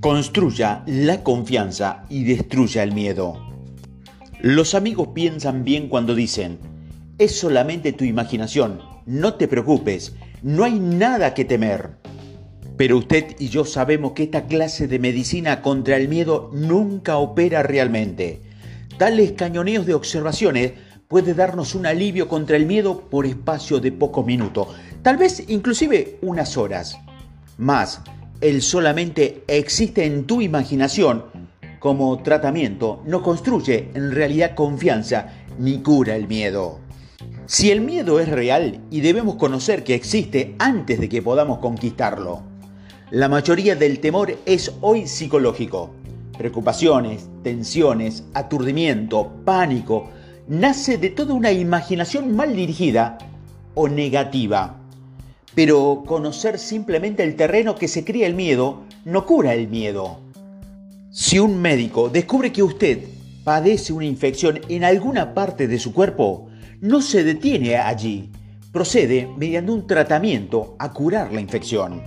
Construya 0.00 0.82
la 0.86 1.22
confianza 1.22 2.04
y 2.08 2.24
destruya 2.24 2.82
el 2.82 2.92
miedo. 2.92 3.34
Los 4.40 4.74
amigos 4.74 5.08
piensan 5.14 5.64
bien 5.64 5.88
cuando 5.88 6.14
dicen, 6.14 6.58
es 7.18 7.38
solamente 7.38 7.92
tu 7.92 8.04
imaginación, 8.04 8.80
no 9.04 9.34
te 9.34 9.46
preocupes, 9.46 10.14
no 10.42 10.64
hay 10.64 10.78
nada 10.78 11.34
que 11.34 11.44
temer. 11.44 11.98
Pero 12.78 12.96
usted 12.96 13.36
y 13.38 13.48
yo 13.48 13.66
sabemos 13.66 14.12
que 14.12 14.22
esta 14.22 14.46
clase 14.46 14.88
de 14.88 14.98
medicina 14.98 15.60
contra 15.60 15.98
el 15.98 16.08
miedo 16.08 16.50
nunca 16.54 17.18
opera 17.18 17.62
realmente. 17.62 18.40
Tales 18.96 19.32
cañoneos 19.32 19.84
de 19.84 19.92
observaciones 19.92 20.72
puede 21.08 21.34
darnos 21.34 21.74
un 21.74 21.86
alivio 21.86 22.28
contra 22.28 22.56
el 22.56 22.64
miedo 22.64 23.02
por 23.10 23.26
espacio 23.26 23.80
de 23.80 23.92
pocos 23.92 24.24
minutos, 24.24 24.68
tal 25.02 25.16
vez 25.16 25.44
inclusive 25.48 26.18
unas 26.22 26.56
horas. 26.56 26.98
Más, 27.58 28.00
el 28.40 28.62
solamente 28.62 29.44
existe 29.48 30.04
en 30.04 30.24
tu 30.24 30.40
imaginación 30.40 31.24
como 31.80 32.22
tratamiento 32.22 33.02
no 33.06 33.22
construye 33.22 33.88
en 33.94 34.12
realidad 34.12 34.54
confianza 34.54 35.28
ni 35.58 35.78
cura 35.78 36.14
el 36.14 36.28
miedo. 36.28 36.78
Si 37.46 37.70
el 37.70 37.80
miedo 37.80 38.20
es 38.20 38.28
real 38.28 38.82
y 38.90 39.00
debemos 39.00 39.36
conocer 39.36 39.82
que 39.82 39.94
existe 39.94 40.54
antes 40.58 41.00
de 41.00 41.08
que 41.08 41.22
podamos 41.22 41.58
conquistarlo. 41.58 42.42
La 43.10 43.30
mayoría 43.30 43.76
del 43.76 43.98
temor 43.98 44.36
es 44.44 44.72
hoy 44.82 45.06
psicológico. 45.06 45.90
Preocupaciones, 46.36 47.28
tensiones, 47.42 48.24
aturdimiento, 48.34 49.32
pánico, 49.46 50.10
nace 50.48 50.98
de 50.98 51.08
toda 51.08 51.32
una 51.32 51.50
imaginación 51.50 52.36
mal 52.36 52.54
dirigida 52.54 53.16
o 53.74 53.88
negativa. 53.88 54.79
Pero 55.54 56.04
conocer 56.06 56.58
simplemente 56.58 57.22
el 57.22 57.36
terreno 57.36 57.74
que 57.74 57.88
se 57.88 58.04
cría 58.04 58.26
el 58.26 58.34
miedo 58.34 58.82
no 59.04 59.26
cura 59.26 59.54
el 59.54 59.68
miedo. 59.68 60.20
Si 61.10 61.38
un 61.38 61.60
médico 61.60 62.08
descubre 62.08 62.52
que 62.52 62.62
usted 62.62 63.00
padece 63.42 63.92
una 63.92 64.04
infección 64.04 64.60
en 64.68 64.84
alguna 64.84 65.34
parte 65.34 65.66
de 65.66 65.78
su 65.78 65.92
cuerpo, 65.92 66.48
no 66.80 67.02
se 67.02 67.24
detiene 67.24 67.76
allí, 67.76 68.30
procede 68.72 69.28
mediante 69.36 69.72
un 69.72 69.86
tratamiento 69.86 70.76
a 70.78 70.92
curar 70.92 71.32
la 71.32 71.40
infección. 71.40 72.00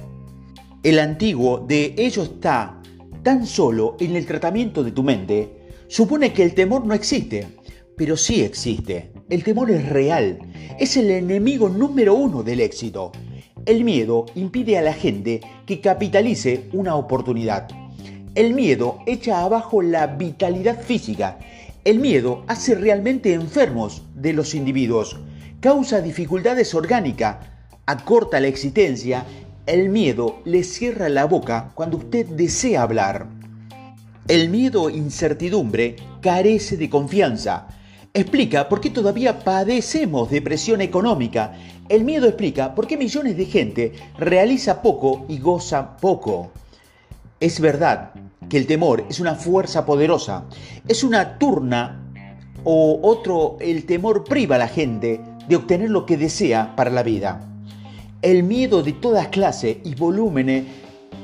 El 0.83 0.99
antiguo 0.99 1.59
de 1.67 1.95
ello 1.97 2.23
está 2.23 2.81
tan 3.23 3.45
solo 3.45 3.97
en 3.99 4.15
el 4.15 4.25
tratamiento 4.25 4.83
de 4.83 4.91
tu 4.91 5.03
mente, 5.03 5.67
supone 5.87 6.33
que 6.33 6.43
el 6.43 6.53
temor 6.53 6.85
no 6.85 6.93
existe, 6.93 7.47
pero 7.95 8.17
sí 8.17 8.41
existe. 8.41 9.11
El 9.29 9.43
temor 9.43 9.71
es 9.71 9.87
real, 9.89 10.39
es 10.79 10.97
el 10.97 11.09
enemigo 11.11 11.69
número 11.69 12.15
uno 12.15 12.43
del 12.43 12.61
éxito. 12.61 13.11
El 13.65 13.83
miedo 13.83 14.25
impide 14.35 14.77
a 14.77 14.81
la 14.81 14.93
gente 14.93 15.41
que 15.65 15.79
capitalice 15.79 16.69
una 16.73 16.95
oportunidad. 16.95 17.67
El 18.35 18.53
miedo 18.53 18.99
echa 19.05 19.41
abajo 19.41 19.81
la 19.81 20.07
vitalidad 20.07 20.81
física. 20.81 21.39
El 21.85 21.99
miedo 21.99 22.43
hace 22.47 22.75
realmente 22.75 23.33
enfermos 23.33 24.03
de 24.15 24.33
los 24.33 24.55
individuos, 24.55 25.19
causa 25.59 26.01
dificultades 26.01 26.73
orgánicas, 26.73 27.37
acorta 27.85 28.39
la 28.39 28.47
existencia 28.47 29.25
el 29.65 29.87
miedo 29.87 30.41
le 30.43 30.61
cierra 30.65 31.07
la 31.07 31.23
boca 31.23 31.71
cuando 31.73 31.95
usted 31.95 32.25
desea 32.25 32.81
hablar. 32.81 33.27
El 34.27 34.49
miedo 34.49 34.89
incertidumbre 34.89 35.95
carece 36.19 36.75
de 36.75 36.89
confianza. 36.89 37.67
Explica 38.13 38.67
por 38.67 38.81
qué 38.81 38.89
todavía 38.89 39.39
padecemos 39.39 40.29
depresión 40.29 40.81
económica. 40.81 41.53
El 41.93 42.05
miedo 42.05 42.25
explica 42.25 42.73
por 42.73 42.87
qué 42.87 42.97
millones 42.97 43.37
de 43.37 43.45
gente 43.45 43.91
realiza 44.17 44.81
poco 44.81 45.27
y 45.29 45.37
goza 45.37 45.95
poco. 45.97 46.49
Es 47.39 47.59
verdad 47.59 48.13
que 48.49 48.57
el 48.57 48.65
temor 48.65 49.05
es 49.11 49.19
una 49.19 49.35
fuerza 49.35 49.85
poderosa. 49.85 50.45
Es 50.87 51.03
una 51.03 51.37
turna 51.37 52.11
o 52.63 52.99
otro, 53.03 53.57
el 53.59 53.85
temor 53.85 54.23
priva 54.23 54.55
a 54.55 54.57
la 54.57 54.67
gente 54.67 55.21
de 55.47 55.55
obtener 55.55 55.91
lo 55.91 56.07
que 56.07 56.17
desea 56.17 56.75
para 56.75 56.89
la 56.89 57.03
vida 57.03 57.47
el 58.23 58.41
miedo 58.41 58.81
de 58.81 58.93
todas 58.93 59.27
clases 59.27 59.77
y 59.83 59.93
volúmenes 59.93 60.63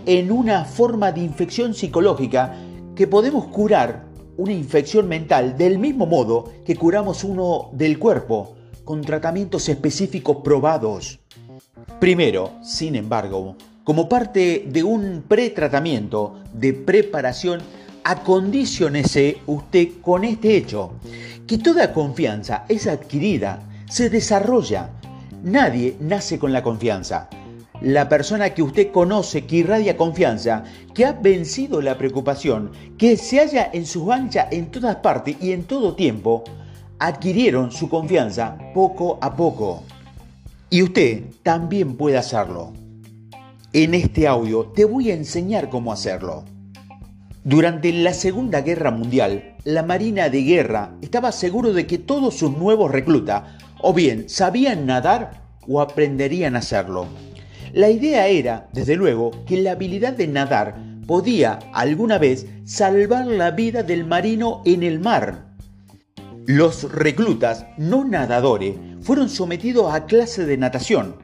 en 0.05 0.31
una 0.31 0.65
forma 0.65 1.11
de 1.13 1.21
infección 1.21 1.73
psicológica 1.73 2.53
que 2.95 3.07
podemos 3.07 3.45
curar 3.45 4.05
una 4.37 4.51
infección 4.51 5.07
mental 5.07 5.57
del 5.57 5.79
mismo 5.79 6.05
modo 6.05 6.51
que 6.63 6.75
curamos 6.75 7.23
uno 7.23 7.69
del 7.71 7.97
cuerpo, 7.97 8.58
con 8.89 9.01
tratamientos 9.01 9.69
específicos 9.69 10.37
probados. 10.43 11.19
Primero, 11.99 12.53
sin 12.63 12.95
embargo, 12.95 13.55
como 13.83 14.09
parte 14.09 14.65
de 14.67 14.81
un 14.81 15.25
pretratamiento 15.27 16.41
de 16.53 16.73
preparación, 16.73 17.61
acondicionese 18.03 19.37
usted 19.45 19.89
con 20.01 20.23
este 20.23 20.57
hecho, 20.57 20.93
que 21.45 21.59
toda 21.59 21.93
confianza 21.93 22.65
es 22.67 22.87
adquirida, 22.87 23.61
se 23.87 24.09
desarrolla, 24.09 24.89
Nadie 25.43 25.95
nace 25.99 26.39
con 26.39 26.51
la 26.51 26.63
confianza. 26.63 27.29
La 27.81 28.09
persona 28.09 28.55
que 28.55 28.63
usted 28.63 28.91
conoce, 28.91 29.45
que 29.45 29.57
irradia 29.57 29.97
confianza, 29.97 30.63
que 30.95 31.05
ha 31.05 31.11
vencido 31.11 31.79
la 31.79 31.95
preocupación, 31.95 32.71
que 32.97 33.17
se 33.17 33.37
halla 33.37 33.69
en 33.71 33.85
su 33.85 34.11
ancha 34.11 34.47
en 34.51 34.71
todas 34.71 34.95
partes 34.95 35.37
y 35.39 35.51
en 35.51 35.63
todo 35.65 35.95
tiempo, 35.95 36.43
adquirieron 36.99 37.71
su 37.71 37.89
confianza 37.89 38.57
poco 38.73 39.17
a 39.21 39.35
poco. 39.35 39.83
Y 40.69 40.83
usted 40.83 41.23
también 41.41 41.95
puede 41.95 42.17
hacerlo. 42.17 42.73
En 43.73 43.93
este 43.93 44.27
audio 44.27 44.65
te 44.75 44.85
voy 44.85 45.09
a 45.09 45.15
enseñar 45.15 45.69
cómo 45.69 45.91
hacerlo. 45.93 46.43
Durante 47.43 47.91
la 47.93 48.13
Segunda 48.13 48.61
Guerra 48.61 48.91
Mundial, 48.91 49.55
la 49.63 49.81
Marina 49.81 50.29
de 50.29 50.43
Guerra 50.43 50.95
estaba 51.01 51.31
seguro 51.31 51.73
de 51.73 51.87
que 51.87 51.97
todos 51.97 52.35
sus 52.35 52.55
nuevos 52.57 52.91
reclutas 52.91 53.43
o 53.81 53.93
bien 53.93 54.27
sabían 54.29 54.85
nadar 54.85 55.41
o 55.67 55.81
aprenderían 55.81 56.55
a 56.55 56.59
hacerlo. 56.59 57.07
La 57.73 57.89
idea 57.89 58.27
era, 58.27 58.67
desde 58.73 58.95
luego, 58.95 59.31
que 59.45 59.61
la 59.61 59.71
habilidad 59.71 60.13
de 60.13 60.27
nadar 60.27 60.75
podía 61.07 61.59
alguna 61.73 62.17
vez 62.17 62.45
salvar 62.65 63.25
la 63.27 63.51
vida 63.51 63.83
del 63.83 64.05
marino 64.05 64.61
en 64.65 64.83
el 64.83 64.99
mar. 64.99 65.48
Los 66.49 66.91
reclutas 66.91 67.67
no 67.77 68.03
nadadores 68.03 68.73
fueron 69.01 69.29
sometidos 69.29 69.93
a 69.93 70.07
clase 70.07 70.47
de 70.47 70.57
natación. 70.57 71.17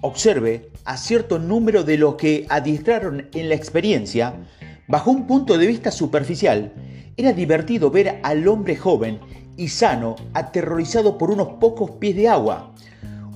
Observe 0.00 0.72
a 0.84 0.96
cierto 0.96 1.38
número 1.38 1.84
de 1.84 1.96
los 1.96 2.16
que 2.16 2.46
adiestraron 2.48 3.28
en 3.32 3.48
la 3.48 3.54
experiencia, 3.54 4.34
bajo 4.88 5.12
un 5.12 5.28
punto 5.28 5.56
de 5.56 5.68
vista 5.68 5.92
superficial, 5.92 6.72
era 7.16 7.32
divertido 7.32 7.92
ver 7.92 8.18
al 8.24 8.48
hombre 8.48 8.74
joven 8.74 9.20
y 9.56 9.68
sano 9.68 10.16
aterrorizado 10.34 11.16
por 11.16 11.30
unos 11.30 11.50
pocos 11.60 11.92
pies 11.92 12.16
de 12.16 12.26
agua. 12.26 12.74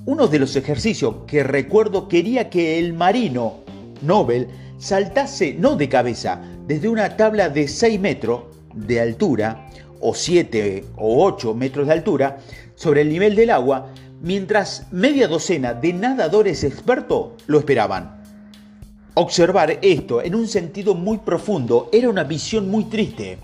Uno 0.07 0.27
de 0.27 0.41
los 0.41 0.57
ejercicios 0.57 1.19
que 1.29 1.45
recuerdo 1.45 2.09
quería 2.09 2.51
que 2.51 2.81
el 2.81 2.93
marino 2.93 3.59
Nobel 4.03 4.49
saltase 4.79 5.55
no 5.55 5.77
de 5.77 5.89
cabeza 5.89 6.43
desde 6.67 6.89
una 6.89 7.17
tabla 7.17 7.51
de 7.51 7.69
6 7.69 8.01
metros 8.01 8.43
de 8.75 9.01
altura 9.01 9.69
o 10.07 10.15
7 10.15 10.85
o 10.97 11.25
8 11.25 11.55
metros 11.55 11.87
de 11.87 11.95
altura 11.95 12.39
sobre 12.75 13.01
el 13.01 13.09
nivel 13.09 13.35
del 13.35 13.49
agua, 13.49 13.87
mientras 14.21 14.87
media 14.93 15.27
docena 15.29 15.73
de 15.73 15.95
nadadores 15.95 16.63
expertos 16.63 17.33
lo 17.47 17.59
esperaban. 17.59 18.23
Observar 19.15 19.79
esto 19.81 20.23
en 20.23 20.35
un 20.35 20.47
sentido 20.47 20.95
muy 20.95 21.19
profundo 21.19 21.89
era 21.91 22.11
una 22.11 22.25
visión 22.25 22.69
muy 22.69 22.85
triste. 22.85 23.39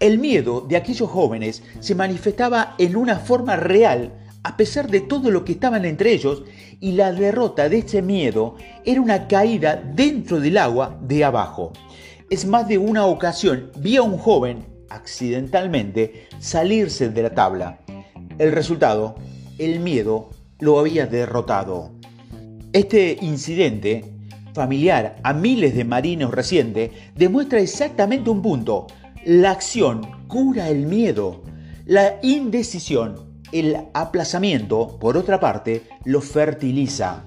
El 0.00 0.18
miedo 0.18 0.62
de 0.62 0.76
aquellos 0.76 1.08
jóvenes 1.08 1.62
se 1.78 1.94
manifestaba 1.94 2.74
en 2.78 2.96
una 2.96 3.16
forma 3.20 3.54
real 3.54 4.12
a 4.42 4.56
pesar 4.56 4.90
de 4.90 5.02
todo 5.02 5.30
lo 5.30 5.44
que 5.44 5.52
estaban 5.52 5.84
entre 5.84 6.12
ellos 6.12 6.42
y 6.80 6.92
la 6.92 7.12
derrota 7.12 7.68
de 7.68 7.78
ese 7.78 8.02
miedo 8.02 8.56
era 8.84 9.00
una 9.00 9.28
caída 9.28 9.76
dentro 9.76 10.40
del 10.40 10.56
agua 10.56 10.98
de 11.02 11.22
abajo. 11.22 11.72
Es 12.30 12.46
más 12.46 12.66
de 12.66 12.78
una 12.78 13.06
ocasión 13.06 13.70
vi 13.76 13.96
a 13.96 14.02
un 14.02 14.16
joven 14.16 14.69
accidentalmente 14.90 16.28
salirse 16.38 17.08
de 17.08 17.22
la 17.22 17.34
tabla. 17.34 17.80
El 18.38 18.52
resultado, 18.52 19.14
el 19.58 19.80
miedo 19.80 20.30
lo 20.58 20.78
había 20.78 21.06
derrotado. 21.06 21.92
Este 22.72 23.18
incidente, 23.20 24.04
familiar 24.54 25.16
a 25.22 25.32
miles 25.32 25.74
de 25.74 25.84
marinos 25.84 26.32
recientes, 26.32 26.90
demuestra 27.16 27.60
exactamente 27.60 28.30
un 28.30 28.42
punto. 28.42 28.86
La 29.24 29.50
acción 29.50 30.02
cura 30.28 30.68
el 30.68 30.86
miedo. 30.86 31.42
La 31.86 32.18
indecisión, 32.22 33.42
el 33.52 33.76
aplazamiento, 33.94 34.98
por 35.00 35.16
otra 35.16 35.40
parte, 35.40 35.82
lo 36.04 36.20
fertiliza. 36.20 37.24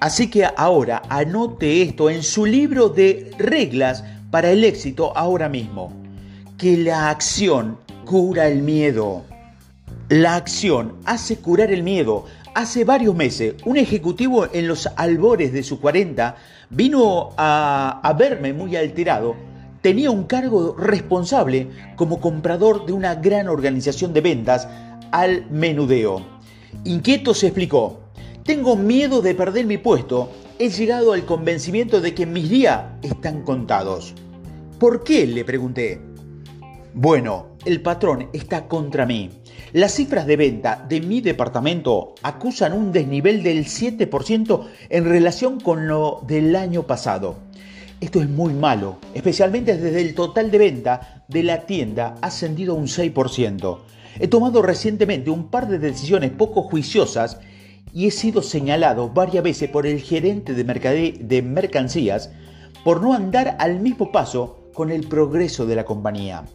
Así 0.00 0.28
que 0.30 0.46
ahora 0.56 1.02
anote 1.08 1.82
esto 1.82 2.10
en 2.10 2.22
su 2.22 2.46
libro 2.46 2.88
de 2.88 3.32
reglas 3.38 4.04
para 4.30 4.50
el 4.50 4.64
éxito 4.64 5.16
ahora 5.16 5.48
mismo. 5.48 5.92
Que 6.58 6.78
la 6.78 7.10
acción 7.10 7.76
cura 8.06 8.48
el 8.48 8.62
miedo. 8.62 9.24
La 10.08 10.36
acción 10.36 10.94
hace 11.04 11.36
curar 11.36 11.70
el 11.70 11.82
miedo, 11.82 12.24
hace 12.54 12.84
varios 12.84 13.14
meses, 13.14 13.56
un 13.66 13.76
ejecutivo 13.76 14.46
en 14.50 14.66
los 14.66 14.86
albores 14.96 15.52
de 15.52 15.62
sus 15.62 15.80
40 15.80 16.34
vino 16.70 17.30
a, 17.36 18.00
a 18.02 18.12
verme 18.14 18.54
muy 18.54 18.74
alterado. 18.74 19.36
Tenía 19.82 20.10
un 20.10 20.24
cargo 20.24 20.74
responsable 20.78 21.68
como 21.94 22.20
comprador 22.20 22.86
de 22.86 22.92
una 22.94 23.16
gran 23.16 23.48
organización 23.48 24.14
de 24.14 24.22
ventas 24.22 24.66
al 25.10 25.50
menudeo. 25.50 26.24
Inquieto 26.84 27.34
se 27.34 27.48
explicó, 27.48 28.00
tengo 28.44 28.76
miedo 28.76 29.20
de 29.20 29.34
perder 29.34 29.66
mi 29.66 29.76
puesto. 29.76 30.30
He 30.58 30.70
llegado 30.70 31.12
al 31.12 31.26
convencimiento 31.26 32.00
de 32.00 32.14
que 32.14 32.24
mis 32.24 32.48
días 32.48 32.80
están 33.02 33.42
contados. 33.42 34.14
¿Por 34.78 35.04
qué? 35.04 35.26
le 35.26 35.44
pregunté. 35.44 36.15
Bueno, 36.98 37.48
el 37.66 37.82
patrón 37.82 38.30
está 38.32 38.68
contra 38.68 39.04
mí. 39.04 39.28
Las 39.74 39.92
cifras 39.92 40.26
de 40.26 40.38
venta 40.38 40.82
de 40.88 41.02
mi 41.02 41.20
departamento 41.20 42.14
acusan 42.22 42.72
un 42.72 42.90
desnivel 42.90 43.42
del 43.42 43.66
7% 43.66 44.66
en 44.88 45.04
relación 45.04 45.60
con 45.60 45.88
lo 45.88 46.22
del 46.26 46.56
año 46.56 46.84
pasado. 46.84 47.36
Esto 48.00 48.22
es 48.22 48.30
muy 48.30 48.54
malo, 48.54 48.96
especialmente 49.12 49.76
desde 49.76 50.00
el 50.00 50.14
total 50.14 50.50
de 50.50 50.56
venta 50.56 51.24
de 51.28 51.42
la 51.42 51.66
tienda 51.66 52.14
ha 52.22 52.28
ascendido 52.28 52.74
un 52.74 52.86
6%. 52.86 53.78
He 54.18 54.28
tomado 54.28 54.62
recientemente 54.62 55.28
un 55.28 55.50
par 55.50 55.68
de 55.68 55.78
decisiones 55.78 56.30
poco 56.30 56.62
juiciosas 56.62 57.38
y 57.92 58.06
he 58.06 58.10
sido 58.10 58.40
señalado 58.40 59.10
varias 59.10 59.44
veces 59.44 59.68
por 59.68 59.86
el 59.86 60.00
gerente 60.00 60.54
de, 60.54 61.18
de 61.20 61.42
mercancías 61.42 62.30
por 62.84 63.02
no 63.02 63.12
andar 63.12 63.54
al 63.58 63.80
mismo 63.80 64.10
paso 64.12 64.70
con 64.72 64.90
el 64.90 65.06
progreso 65.06 65.66
de 65.66 65.76
la 65.76 65.84
compañía. 65.84 66.46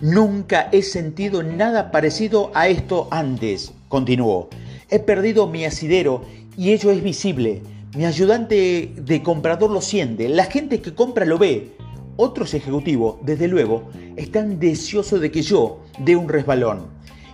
Nunca 0.00 0.68
he 0.70 0.82
sentido 0.82 1.42
nada 1.42 1.90
parecido 1.90 2.52
a 2.54 2.68
esto 2.68 3.08
antes, 3.10 3.72
continuó. 3.88 4.48
He 4.90 5.00
perdido 5.00 5.48
mi 5.48 5.64
asidero 5.64 6.22
y 6.56 6.70
ello 6.70 6.92
es 6.92 7.02
visible. 7.02 7.62
Mi 7.96 8.04
ayudante 8.04 8.92
de 8.96 9.22
comprador 9.22 9.70
lo 9.70 9.80
siente, 9.80 10.28
la 10.28 10.44
gente 10.44 10.80
que 10.80 10.94
compra 10.94 11.24
lo 11.24 11.36
ve. 11.38 11.72
Otros 12.16 12.54
ejecutivos, 12.54 13.16
desde 13.22 13.48
luego, 13.48 13.90
están 14.16 14.60
deseosos 14.60 15.20
de 15.20 15.30
que 15.30 15.42
yo 15.42 15.80
dé 15.98 16.14
un 16.14 16.28
resbalón. 16.28 16.86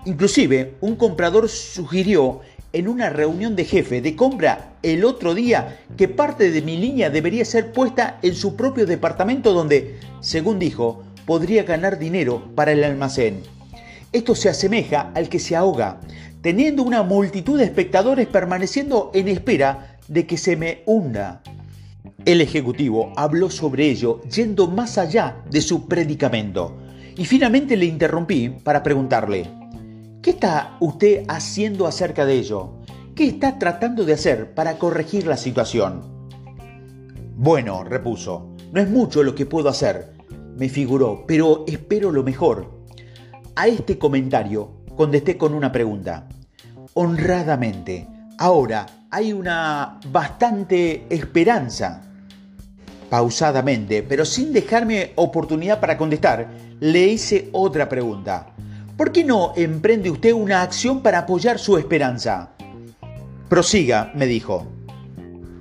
Inclusive, 0.07 0.75
un 0.81 0.97
comprador 0.97 1.49
sugirió 1.49 2.41
en 2.73 2.89
una 2.89 3.09
reunión 3.09 3.57
de 3.57 3.65
jefe 3.65 4.01
de 4.01 4.17
compra 4.17 4.75
el 4.83 5.05
otro 5.05 5.35
día 5.35 5.81
que 5.97 6.09
parte 6.09 6.51
de 6.51 6.61
mi 6.61 6.77
línea 6.77 7.09
debería 7.09 7.45
ser 7.45 7.73
puesta 7.73 8.19
en 8.23 8.35
su 8.35 8.57
propio 8.57 8.85
departamento 8.85 9.53
donde, 9.53 9.99
según 10.21 10.59
dijo, 10.59 11.05
podría 11.27 11.63
ganar 11.65 11.99
dinero 11.99 12.51
para 12.55 12.73
el 12.73 12.85
almacén. 12.85 13.43
Esto 14.13 14.35
se 14.35 14.49
asemeja 14.49 15.11
al 15.15 15.29
que 15.29 15.39
se 15.39 15.57
ahoga, 15.57 16.01
teniendo 16.41 16.83
una 16.83 17.03
multitud 17.03 17.59
de 17.59 17.65
espectadores 17.65 18.27
permaneciendo 18.27 19.11
en 19.15 19.29
espera 19.29 19.99
de 20.09 20.27
que 20.27 20.37
se 20.37 20.57
me 20.57 20.83
hunda. 20.87 21.43
El 22.25 22.41
ejecutivo 22.41 23.13
habló 23.17 23.51
sobre 23.51 23.91
ello 23.91 24.23
yendo 24.25 24.69
más 24.69 24.99
allá 24.99 25.43
de 25.51 25.61
su 25.61 25.89
predicamento 25.89 26.77
y 27.17 27.25
finalmente 27.25 27.77
le 27.77 27.87
interrumpí 27.87 28.49
para 28.49 28.83
preguntarle, 28.83 29.51
¿qué 30.23 30.31
está 30.31 30.77
usted 30.81 31.25
haciendo 31.29 31.87
acerca 31.87 32.25
de 32.25 32.35
ello? 32.35 32.75
¿Qué 33.15 33.27
está 33.27 33.59
tratando 33.59 34.05
de 34.05 34.15
hacer 34.15 34.55
para 34.55 34.79
corregir 34.79 35.27
la 35.27 35.37
situación? 35.37 36.03
Bueno, 37.37 37.85
repuso, 37.85 38.55
no 38.73 38.81
es 38.81 38.89
mucho 38.89 39.23
lo 39.23 39.35
que 39.35 39.47
puedo 39.47 39.69
hacer, 39.69 40.14
me 40.57 40.69
figuró, 40.69 41.25
pero 41.27 41.65
espero 41.67 42.11
lo 42.11 42.23
mejor. 42.23 42.71
A 43.57 43.69
este 43.69 43.99
comentario 43.99 44.71
contesté 44.97 45.37
con 45.37 45.55
una 45.55 45.73
pregunta. 45.73 46.29
Honradamente, 46.95 48.07
ahora 48.39 48.87
hay 49.11 49.33
una 49.33 50.01
bastante 50.11 51.07
esperanza. 51.09 52.03
Pausadamente, 53.11 54.03
pero 54.03 54.25
sin 54.25 54.53
dejarme 54.53 55.13
oportunidad 55.17 55.81
para 55.81 55.97
contestar, 55.97 56.51
le 56.81 57.07
hice 57.07 57.49
otra 57.53 57.89
pregunta. 57.89 58.55
¿Por 58.97 59.13
qué 59.13 59.25
no 59.25 59.53
emprende 59.57 60.11
usted 60.11 60.33
una 60.33 60.63
acción 60.63 61.03
para 61.03 61.21
apoyar 61.21 61.59
su 61.59 61.79
esperanza? 61.79 62.51
Prosiga, 63.49 64.13
me 64.15 64.27
dijo. 64.27 64.67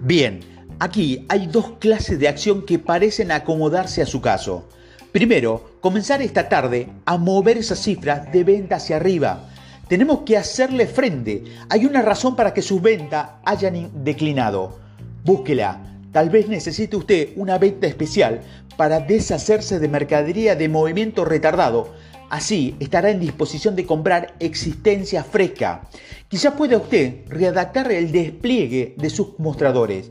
Bien, 0.01 0.39
aquí 0.80 1.25
hay 1.30 1.48
dos 1.48 1.74
clases 1.80 2.19
de 2.19 2.28
acción 2.28 2.66
que 2.66 2.80
parecen 2.80 3.31
acomodarse 3.31 4.01
a 4.01 4.06
su 4.06 4.22
caso. 4.22 4.68
Primero, 5.13 5.77
comenzar 5.80 6.24
esta 6.24 6.50
tarde 6.50 6.89
a 7.06 7.19
mover 7.19 7.60
esas 7.60 7.77
cifras 7.77 8.31
de 8.31 8.44
venta 8.44 8.77
hacia 8.77 8.95
arriba. 8.95 9.48
Tenemos 9.88 10.21
que 10.21 10.38
hacerle 10.38 10.88
frente. 10.88 11.44
Hay 11.69 11.86
una 11.86 12.01
razón 12.01 12.36
para 12.36 12.51
que 12.51 12.63
sus 12.63 12.81
ventas 12.81 13.30
hayan 13.45 13.92
declinado. 14.04 14.80
Búsquela. 15.24 16.00
Tal 16.12 16.31
vez 16.31 16.48
necesite 16.48 16.95
usted 16.95 17.30
una 17.36 17.60
venta 17.60 17.86
especial 17.86 18.42
para 18.75 19.01
deshacerse 19.01 19.77
de 19.77 19.88
mercadería 19.88 20.56
de 20.56 20.68
movimiento 20.68 21.25
retardado. 21.25 21.94
Así 22.31 22.75
estará 22.80 23.12
en 23.12 23.19
disposición 23.19 23.75
de 23.75 23.86
comprar 23.86 24.33
existencia 24.39 25.24
fresca. 25.24 25.83
Quizá 26.27 26.56
pueda 26.56 26.77
usted 26.77 27.18
redactar 27.30 27.92
el 27.92 28.12
despliegue 28.12 28.95
de 28.98 29.12
sus 29.12 29.38
mostradores. 29.38 30.10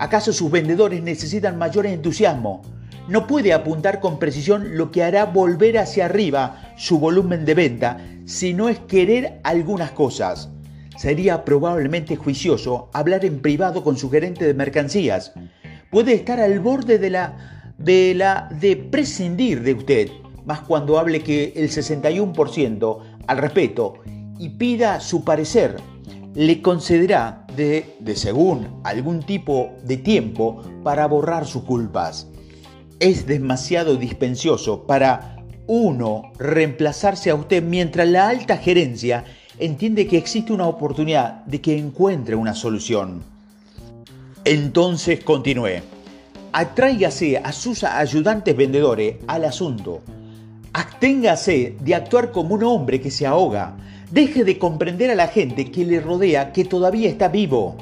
¿Acaso 0.00 0.32
sus 0.32 0.50
vendedores 0.50 1.04
necesitan 1.04 1.56
mayor 1.56 1.86
entusiasmo? 1.86 2.79
No 3.10 3.26
puede 3.26 3.52
apuntar 3.52 3.98
con 3.98 4.20
precisión 4.20 4.76
lo 4.76 4.92
que 4.92 5.02
hará 5.02 5.26
volver 5.26 5.78
hacia 5.78 6.04
arriba 6.04 6.72
su 6.76 7.00
volumen 7.00 7.44
de 7.44 7.54
venta 7.54 7.98
si 8.24 8.54
no 8.54 8.68
es 8.68 8.78
querer 8.78 9.40
algunas 9.42 9.90
cosas. 9.90 10.48
Sería 10.96 11.44
probablemente 11.44 12.14
juicioso 12.14 12.88
hablar 12.92 13.24
en 13.24 13.40
privado 13.40 13.82
con 13.82 13.96
su 13.96 14.10
gerente 14.10 14.46
de 14.46 14.54
mercancías. 14.54 15.32
Puede 15.90 16.14
estar 16.14 16.38
al 16.38 16.60
borde 16.60 16.98
de 16.98 17.10
la 17.10 17.74
de 17.78 18.46
de 18.60 18.76
prescindir 18.76 19.64
de 19.64 19.74
usted, 19.74 20.08
más 20.44 20.60
cuando 20.60 20.96
hable 20.96 21.20
que 21.20 21.52
el 21.56 21.68
61% 21.68 22.98
al 23.26 23.38
respeto 23.38 23.94
y 24.38 24.50
pida 24.50 25.00
su 25.00 25.24
parecer, 25.24 25.76
le 26.34 26.62
concederá 26.62 27.44
de, 27.56 27.96
de 27.98 28.14
según 28.14 28.80
algún 28.84 29.20
tipo 29.20 29.72
de 29.82 29.96
tiempo 29.96 30.62
para 30.84 31.06
borrar 31.08 31.44
sus 31.44 31.64
culpas 31.64 32.29
es 33.00 33.26
demasiado 33.26 33.96
dispensioso 33.96 34.82
para 34.86 35.36
uno 35.66 36.32
reemplazarse 36.38 37.30
a 37.30 37.34
usted 37.34 37.62
mientras 37.62 38.06
la 38.06 38.28
alta 38.28 38.58
gerencia 38.58 39.24
entiende 39.58 40.06
que 40.06 40.18
existe 40.18 40.52
una 40.52 40.66
oportunidad 40.66 41.44
de 41.46 41.60
que 41.62 41.78
encuentre 41.78 42.36
una 42.36 42.54
solución. 42.54 43.22
Entonces 44.44 45.24
continúe. 45.24 45.80
Atráigase 46.52 47.38
a 47.38 47.52
sus 47.52 47.84
ayudantes 47.84 48.54
vendedores 48.56 49.16
al 49.26 49.44
asunto. 49.44 50.02
Absténgase 50.72 51.76
de 51.80 51.94
actuar 51.94 52.32
como 52.32 52.54
un 52.54 52.64
hombre 52.64 53.00
que 53.00 53.10
se 53.10 53.26
ahoga. 53.26 53.76
Deje 54.10 54.44
de 54.44 54.58
comprender 54.58 55.10
a 55.10 55.14
la 55.14 55.28
gente 55.28 55.70
que 55.70 55.86
le 55.86 56.00
rodea 56.00 56.52
que 56.52 56.64
todavía 56.64 57.08
está 57.08 57.28
vivo. 57.28 57.76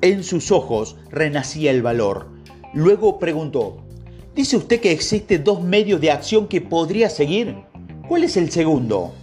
En 0.00 0.24
sus 0.24 0.50
ojos 0.50 0.96
renacía 1.10 1.70
el 1.70 1.82
valor. 1.82 2.28
Luego 2.72 3.18
preguntó, 3.18 3.85
Dice 4.36 4.58
usted 4.58 4.82
que 4.82 4.92
existe 4.92 5.38
dos 5.38 5.62
medios 5.62 5.98
de 5.98 6.10
acción 6.10 6.46
que 6.46 6.60
podría 6.60 7.08
seguir. 7.08 7.56
¿Cuál 8.06 8.22
es 8.22 8.36
el 8.36 8.50
segundo? 8.50 9.14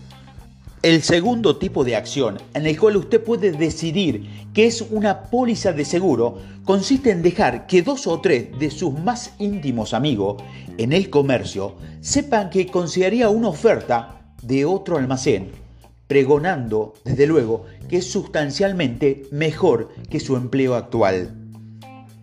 El 0.81 1.03
segundo 1.03 1.57
tipo 1.57 1.83
de 1.83 1.95
acción 1.95 2.39
en 2.55 2.65
el 2.65 2.79
cual 2.79 2.97
usted 2.97 3.23
puede 3.23 3.51
decidir 3.51 4.27
que 4.55 4.65
es 4.65 4.81
una 4.81 5.29
póliza 5.29 5.71
de 5.71 5.85
seguro 5.85 6.39
consiste 6.65 7.11
en 7.11 7.21
dejar 7.21 7.67
que 7.67 7.83
dos 7.83 8.07
o 8.07 8.21
tres 8.21 8.57
de 8.57 8.71
sus 8.71 8.99
más 8.99 9.35
íntimos 9.37 9.93
amigos 9.93 10.41
en 10.79 10.91
el 10.91 11.11
comercio 11.11 11.75
sepan 12.01 12.49
que 12.49 12.65
consideraría 12.65 13.29
una 13.29 13.49
oferta 13.49 14.33
de 14.41 14.65
otro 14.65 14.97
almacén, 14.97 15.51
pregonando, 16.07 16.95
desde 17.05 17.27
luego, 17.27 17.65
que 17.87 17.97
es 17.97 18.11
sustancialmente 18.11 19.27
mejor 19.29 19.89
que 20.09 20.19
su 20.19 20.35
empleo 20.37 20.73
actual. 20.73 21.42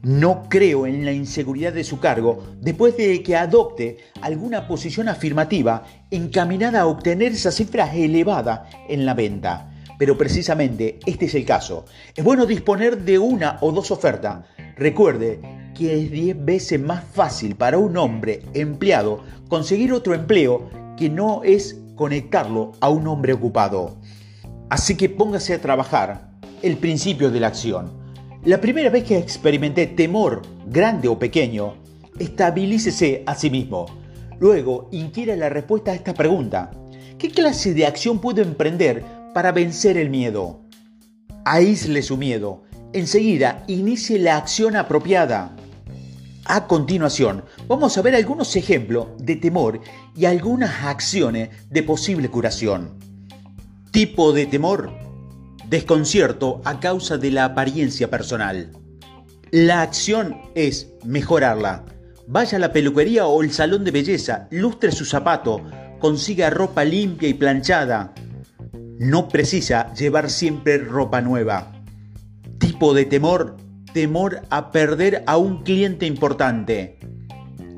No 0.02 0.48
creo 0.48 0.86
en 0.86 1.04
la 1.04 1.12
inseguridad 1.12 1.74
de 1.74 1.84
su 1.84 2.00
cargo 2.00 2.42
después 2.58 2.96
de 2.96 3.22
que 3.22 3.36
adopte 3.36 3.98
alguna 4.22 4.66
posición 4.66 5.08
afirmativa 5.08 5.84
encaminada 6.10 6.80
a 6.80 6.86
obtener 6.86 7.32
esa 7.32 7.50
cifra 7.50 7.94
elevada 7.94 8.66
en 8.88 9.04
la 9.04 9.12
venta. 9.12 9.70
Pero 9.98 10.16
precisamente 10.16 10.98
este 11.04 11.26
es 11.26 11.34
el 11.34 11.44
caso. 11.44 11.84
Es 12.16 12.24
bueno 12.24 12.46
disponer 12.46 13.02
de 13.02 13.18
una 13.18 13.58
o 13.60 13.72
dos 13.72 13.90
ofertas. 13.90 14.46
Recuerde 14.76 15.40
que 15.74 16.02
es 16.02 16.10
10 16.10 16.46
veces 16.46 16.80
más 16.80 17.04
fácil 17.04 17.54
para 17.54 17.76
un 17.76 17.98
hombre 17.98 18.40
empleado 18.54 19.22
conseguir 19.48 19.92
otro 19.92 20.14
empleo 20.14 20.70
que 20.96 21.10
no 21.10 21.42
es 21.44 21.78
conectarlo 21.94 22.72
a 22.80 22.88
un 22.88 23.06
hombre 23.06 23.34
ocupado. 23.34 23.98
Así 24.70 24.96
que 24.96 25.10
póngase 25.10 25.52
a 25.52 25.60
trabajar 25.60 26.30
el 26.62 26.78
principio 26.78 27.30
de 27.30 27.40
la 27.40 27.48
acción. 27.48 27.99
La 28.44 28.58
primera 28.58 28.88
vez 28.88 29.04
que 29.04 29.18
experimenté 29.18 29.86
temor, 29.86 30.40
grande 30.66 31.08
o 31.08 31.18
pequeño, 31.18 31.74
estabilícese 32.18 33.22
a 33.26 33.34
sí 33.34 33.50
mismo. 33.50 33.84
Luego, 34.38 34.88
inquiera 34.92 35.36
la 35.36 35.50
respuesta 35.50 35.90
a 35.90 35.94
esta 35.94 36.14
pregunta. 36.14 36.70
¿Qué 37.18 37.28
clase 37.28 37.74
de 37.74 37.84
acción 37.84 38.18
puedo 38.18 38.40
emprender 38.40 39.04
para 39.34 39.52
vencer 39.52 39.98
el 39.98 40.08
miedo? 40.08 40.62
Aísle 41.44 42.00
su 42.00 42.16
miedo. 42.16 42.62
Enseguida, 42.94 43.62
inicie 43.68 44.18
la 44.18 44.38
acción 44.38 44.74
apropiada. 44.74 45.54
A 46.46 46.66
continuación, 46.66 47.44
vamos 47.68 47.98
a 47.98 48.02
ver 48.02 48.14
algunos 48.14 48.56
ejemplos 48.56 49.08
de 49.18 49.36
temor 49.36 49.82
y 50.16 50.24
algunas 50.24 50.86
acciones 50.86 51.50
de 51.68 51.82
posible 51.82 52.30
curación. 52.30 52.98
Tipo 53.90 54.32
de 54.32 54.46
temor. 54.46 55.09
Desconcierto 55.70 56.60
a 56.64 56.80
causa 56.80 57.16
de 57.16 57.30
la 57.30 57.44
apariencia 57.44 58.10
personal. 58.10 58.72
La 59.52 59.82
acción 59.82 60.36
es 60.56 60.88
mejorarla. 61.04 61.84
Vaya 62.26 62.56
a 62.56 62.60
la 62.60 62.72
peluquería 62.72 63.26
o 63.26 63.40
el 63.40 63.52
salón 63.52 63.84
de 63.84 63.92
belleza, 63.92 64.48
lustre 64.50 64.90
su 64.90 65.04
zapato, 65.04 65.62
consiga 66.00 66.50
ropa 66.50 66.82
limpia 66.82 67.28
y 67.28 67.34
planchada. 67.34 68.12
No 68.98 69.28
precisa 69.28 69.94
llevar 69.94 70.28
siempre 70.28 70.78
ropa 70.78 71.20
nueva. 71.20 71.70
Tipo 72.58 72.92
de 72.92 73.04
temor, 73.04 73.56
temor 73.94 74.42
a 74.50 74.72
perder 74.72 75.22
a 75.28 75.36
un 75.36 75.62
cliente 75.62 76.04
importante. 76.04 76.98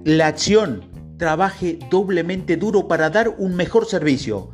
La 0.07 0.29
acción, 0.29 0.81
trabaje 1.19 1.79
doblemente 1.91 2.57
duro 2.57 2.89
para 2.89 3.11
dar 3.11 3.29
un 3.37 3.55
mejor 3.55 3.85
servicio. 3.85 4.51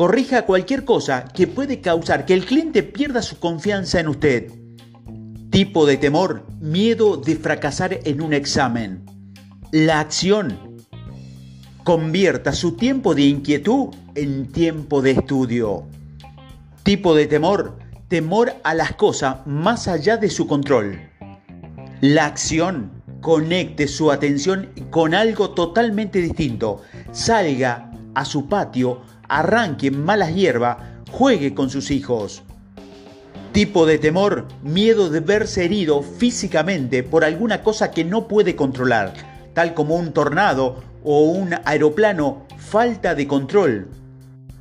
Corrija 0.00 0.46
cualquier 0.46 0.86
cosa 0.86 1.26
que 1.26 1.46
puede 1.46 1.82
causar 1.82 2.24
que 2.24 2.32
el 2.32 2.46
cliente 2.46 2.82
pierda 2.82 3.20
su 3.20 3.38
confianza 3.38 4.00
en 4.00 4.08
usted. 4.08 4.50
Tipo 5.50 5.84
de 5.84 5.98
temor, 5.98 6.46
miedo 6.58 7.18
de 7.18 7.36
fracasar 7.36 8.00
en 8.04 8.22
un 8.22 8.32
examen. 8.32 9.04
La 9.72 10.00
acción, 10.00 10.78
convierta 11.84 12.54
su 12.54 12.76
tiempo 12.76 13.14
de 13.14 13.24
inquietud 13.24 13.88
en 14.14 14.50
tiempo 14.50 15.02
de 15.02 15.10
estudio. 15.10 15.84
Tipo 16.82 17.14
de 17.14 17.26
temor, 17.26 17.76
temor 18.08 18.54
a 18.64 18.72
las 18.72 18.94
cosas 18.94 19.46
más 19.46 19.86
allá 19.86 20.16
de 20.16 20.30
su 20.30 20.46
control. 20.46 20.98
La 22.00 22.24
acción, 22.24 22.90
conecte 23.20 23.86
su 23.86 24.10
atención 24.10 24.70
con 24.88 25.12
algo 25.12 25.50
totalmente 25.50 26.22
distinto. 26.22 26.80
Salga 27.12 27.92
a 28.14 28.24
su 28.24 28.48
patio, 28.48 29.02
arranque 29.30 29.90
malas 29.90 30.34
hierbas, 30.34 30.76
juegue 31.10 31.54
con 31.54 31.70
sus 31.70 31.90
hijos. 31.90 32.42
Tipo 33.52 33.86
de 33.86 33.98
temor, 33.98 34.46
miedo 34.62 35.08
de 35.08 35.20
verse 35.20 35.64
herido 35.64 36.02
físicamente 36.02 37.02
por 37.02 37.24
alguna 37.24 37.62
cosa 37.62 37.90
que 37.90 38.04
no 38.04 38.28
puede 38.28 38.54
controlar, 38.56 39.14
tal 39.54 39.72
como 39.74 39.96
un 39.96 40.12
tornado 40.12 40.82
o 41.02 41.22
un 41.22 41.54
aeroplano, 41.64 42.46
falta 42.58 43.14
de 43.14 43.26
control. 43.26 43.88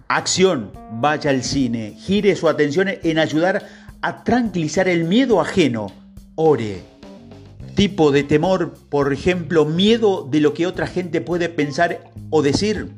Acción, 0.07 0.71
vaya 0.93 1.31
al 1.31 1.43
cine, 1.43 1.95
gire 1.97 2.35
su 2.35 2.47
atención 2.47 2.87
en 3.03 3.19
ayudar 3.19 3.65
a 4.01 4.23
tranquilizar 4.23 4.87
el 4.87 5.03
miedo 5.03 5.41
ajeno. 5.41 5.91
Ore. 6.35 6.81
Tipo 7.75 8.11
de 8.11 8.23
temor, 8.23 8.73
por 8.89 9.13
ejemplo, 9.13 9.65
miedo 9.65 10.27
de 10.29 10.41
lo 10.41 10.53
que 10.53 10.67
otra 10.67 10.87
gente 10.87 11.21
puede 11.21 11.49
pensar 11.49 12.11
o 12.29 12.41
decir. 12.41 12.91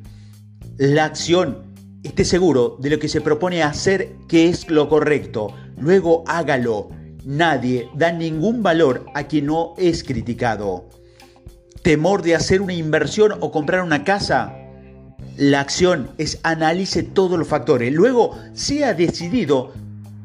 La 0.82 1.06
acción, 1.06 1.76
esté 2.02 2.26
seguro 2.26 2.78
de 2.80 2.90
lo 2.90 2.98
que 2.98 3.08
se 3.08 3.22
propone 3.22 3.62
hacer 3.62 4.16
que 4.28 4.50
es 4.50 4.68
lo 4.68 4.90
correcto 4.90 5.54
luego 5.78 6.24
hágalo. 6.26 6.90
Nadie 7.24 7.88
da 7.94 8.12
ningún 8.12 8.64
valor 8.64 9.06
a 9.14 9.26
quien 9.26 9.46
no 9.46 9.76
es 9.78 10.04
criticado. 10.04 10.90
¿Temor 11.84 12.24
de 12.24 12.34
hacer 12.34 12.64
una 12.64 12.74
inversión 12.74 13.34
o 13.42 13.52
comprar 13.52 13.84
una 13.84 14.04
casa? 14.04 14.58
La 15.38 15.60
acción 15.60 16.10
es 16.18 16.40
analice 16.42 17.04
todos 17.04 17.38
los 17.38 17.48
factores. 17.48 17.94
Luego, 17.94 18.36
sea 18.54 18.96
decidido, 18.96 19.74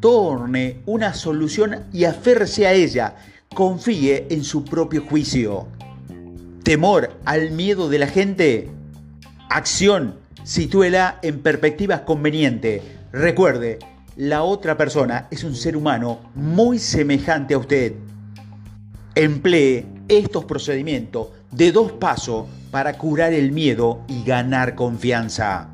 torne 0.01 0.81
una 0.87 1.13
solución 1.13 1.85
y 1.93 2.05
aférrese 2.05 2.67
a 2.67 2.73
ella. 2.73 3.17
Confíe 3.55 4.27
en 4.31 4.43
su 4.43 4.65
propio 4.65 5.05
juicio. 5.05 5.69
¿Temor 6.63 7.11
al 7.27 7.51
miedo 7.51 7.91
de 7.91 7.99
la 7.99 8.07
gente? 8.07 8.71
Acción, 9.51 10.25
sitúela 10.47 11.19
en 11.23 11.41
perspectivas 11.41 12.03
convenientes. 12.03 12.81
Recuerde, 13.11 13.81
la 14.15 14.45
otra 14.45 14.77
persona 14.77 15.27
es 15.33 15.43
un 15.43 15.57
ser 15.57 15.77
humano 15.77 16.21
muy 16.37 16.79
semejante 16.79 17.55
a 17.55 17.59
usted. 17.59 17.95
Emplee 19.17 19.85
estos 20.07 20.45
procedimientos 20.45 21.31
de 21.51 21.73
dos 21.73 21.91
pasos 21.91 22.47
para 22.71 22.97
curar 22.97 23.33
el 23.33 23.51
miedo 23.51 24.03
y 24.07 24.23
ganar 24.23 24.77
confianza. 24.77 25.71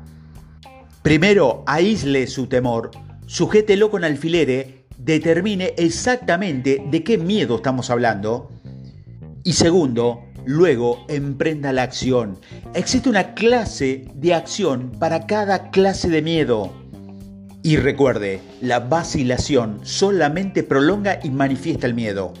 Primero, 1.03 1.63
aísle 1.67 2.25
su 2.25 2.47
temor, 2.47 2.89
sujételo 3.27 3.91
con 3.91 4.03
alfileres, 4.03 4.67
determine 4.97 5.75
exactamente 5.77 6.83
de 6.89 7.03
qué 7.03 7.19
miedo 7.19 7.57
estamos 7.57 7.91
hablando. 7.91 8.49
Y 9.43 9.53
segundo, 9.53 10.23
luego 10.45 11.05
emprenda 11.07 11.71
la 11.73 11.83
acción. 11.83 12.39
Existe 12.73 13.09
una 13.09 13.33
clase 13.33 14.05
de 14.15 14.33
acción 14.33 14.91
para 14.99 15.25
cada 15.25 15.71
clase 15.71 16.09
de 16.09 16.21
miedo. 16.21 16.73
Y 17.61 17.77
recuerde, 17.77 18.41
la 18.61 18.79
vacilación 18.79 19.79
solamente 19.83 20.63
prolonga 20.63 21.19
y 21.23 21.29
manifiesta 21.29 21.87
el 21.87 21.93
miedo. 21.93 22.33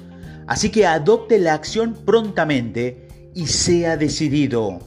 Así 0.47 0.69
que 0.69 0.85
adopte 0.85 1.39
la 1.39 1.53
acción 1.53 1.97
prontamente 2.05 3.07
y 3.33 3.47
sea 3.47 3.95
decidido. 3.95 4.79